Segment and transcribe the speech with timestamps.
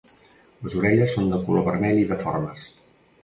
[0.67, 2.65] Les orelles són de color vermell i deformes.